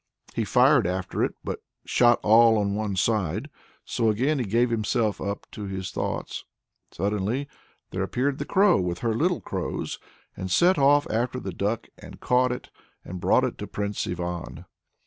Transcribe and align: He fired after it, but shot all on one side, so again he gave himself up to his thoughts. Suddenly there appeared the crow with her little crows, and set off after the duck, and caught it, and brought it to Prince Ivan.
He 0.33 0.45
fired 0.45 0.87
after 0.87 1.23
it, 1.23 1.35
but 1.43 1.59
shot 1.85 2.19
all 2.23 2.57
on 2.57 2.73
one 2.73 2.95
side, 2.95 3.51
so 3.85 4.09
again 4.09 4.39
he 4.39 4.45
gave 4.45 4.71
himself 4.71 5.21
up 5.21 5.45
to 5.51 5.65
his 5.65 5.91
thoughts. 5.91 6.43
Suddenly 6.91 7.47
there 7.91 8.01
appeared 8.01 8.39
the 8.39 8.45
crow 8.45 8.81
with 8.81 9.01
her 9.05 9.13
little 9.13 9.41
crows, 9.41 9.99
and 10.35 10.49
set 10.49 10.79
off 10.79 11.05
after 11.11 11.39
the 11.39 11.53
duck, 11.53 11.85
and 11.99 12.19
caught 12.19 12.51
it, 12.51 12.71
and 13.05 13.21
brought 13.21 13.43
it 13.43 13.59
to 13.59 13.67
Prince 13.67 14.07
Ivan. 14.07 14.65